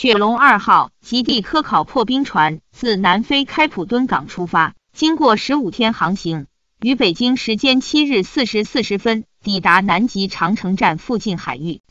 [0.00, 6.46] 雪龙二号极地科考破冰船自南非开普敦港出发经过十五天航行
[6.80, 11.82] 于北京时间七日四时四十分抵达南极长城站附近海域。